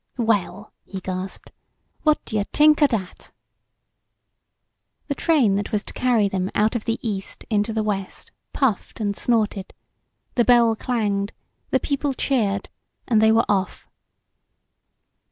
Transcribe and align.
"Well," 0.17 0.73
he 0.83 0.99
gasped, 0.99 1.51
"what 2.01 2.25
d' 2.25 2.31
you 2.33 2.43
t'ink 2.45 2.81
o' 2.81 2.87
dat!" 2.87 3.31
The 5.09 5.13
train 5.13 5.57
that 5.57 5.71
was 5.71 5.83
to 5.83 5.93
carry 5.93 6.27
them 6.27 6.49
out 6.55 6.75
of 6.75 6.85
the 6.85 6.97
East 7.07 7.45
into 7.51 7.71
the 7.71 7.83
West 7.83 8.31
puffed 8.51 8.99
and 8.99 9.15
snorted, 9.15 9.75
the 10.33 10.43
bell 10.43 10.75
clanged, 10.75 11.33
the 11.69 11.79
people 11.79 12.15
cheered, 12.15 12.67
and 13.07 13.21
they 13.21 13.31
were 13.31 13.45
off. 13.47 13.87